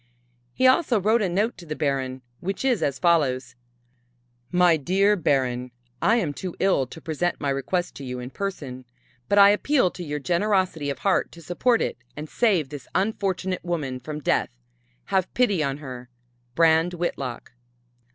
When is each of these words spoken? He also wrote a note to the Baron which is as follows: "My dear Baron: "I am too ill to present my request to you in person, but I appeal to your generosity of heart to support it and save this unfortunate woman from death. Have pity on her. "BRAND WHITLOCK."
He 0.55 0.65
also 0.65 0.99
wrote 0.99 1.21
a 1.21 1.29
note 1.29 1.59
to 1.59 1.65
the 1.67 1.75
Baron 1.75 2.23
which 2.39 2.65
is 2.65 2.81
as 2.81 2.97
follows: 2.97 3.53
"My 4.51 4.75
dear 4.75 5.15
Baron: 5.15 5.69
"I 6.01 6.15
am 6.15 6.33
too 6.33 6.55
ill 6.59 6.87
to 6.87 6.99
present 6.99 7.39
my 7.39 7.51
request 7.51 7.93
to 7.97 8.03
you 8.03 8.17
in 8.19 8.31
person, 8.31 8.85
but 9.29 9.37
I 9.37 9.51
appeal 9.51 9.91
to 9.91 10.03
your 10.03 10.17
generosity 10.17 10.89
of 10.89 10.97
heart 10.97 11.31
to 11.33 11.41
support 11.43 11.83
it 11.83 11.97
and 12.17 12.27
save 12.27 12.69
this 12.69 12.87
unfortunate 12.95 13.63
woman 13.63 13.99
from 13.99 14.21
death. 14.21 14.49
Have 15.13 15.31
pity 15.35 15.61
on 15.61 15.77
her. 15.77 16.09
"BRAND 16.55 16.95
WHITLOCK." 16.95 17.51